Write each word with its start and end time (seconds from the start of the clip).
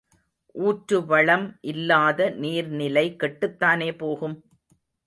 ஊற்றுவளம் 0.55 1.45
இல்லாத 1.63 2.29
நீர்நிலை 2.41 3.05
கெட்டுத்தானே 3.23 3.91
போகும்? 3.97 4.37